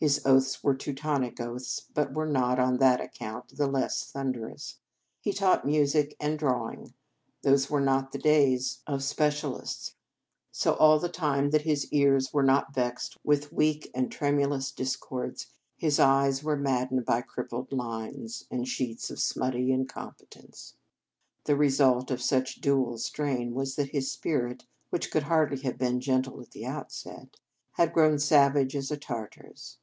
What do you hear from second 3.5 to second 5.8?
the less thunderous. He taught